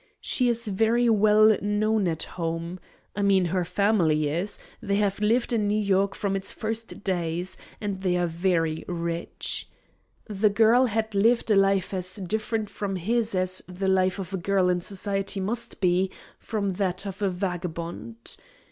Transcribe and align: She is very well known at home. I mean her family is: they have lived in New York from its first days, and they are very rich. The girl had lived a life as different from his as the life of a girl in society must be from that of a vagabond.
She 0.19 0.49
is 0.49 0.67
very 0.67 1.09
well 1.09 1.55
known 1.61 2.07
at 2.07 2.23
home. 2.23 2.79
I 3.15 3.21
mean 3.21 3.45
her 3.45 3.63
family 3.63 4.29
is: 4.29 4.57
they 4.81 4.95
have 4.95 5.19
lived 5.19 5.53
in 5.53 5.67
New 5.67 5.77
York 5.79 6.15
from 6.15 6.35
its 6.35 6.51
first 6.51 7.03
days, 7.03 7.55
and 7.79 8.01
they 8.01 8.17
are 8.17 8.25
very 8.25 8.83
rich. 8.87 9.69
The 10.25 10.49
girl 10.49 10.87
had 10.87 11.13
lived 11.13 11.51
a 11.51 11.55
life 11.55 11.93
as 11.93 12.15
different 12.15 12.67
from 12.67 12.95
his 12.95 13.35
as 13.35 13.61
the 13.67 13.87
life 13.87 14.17
of 14.17 14.33
a 14.33 14.37
girl 14.37 14.69
in 14.69 14.81
society 14.81 15.39
must 15.39 15.79
be 15.79 16.09
from 16.39 16.69
that 16.69 17.05
of 17.05 17.21
a 17.21 17.29
vagabond. 17.29 18.37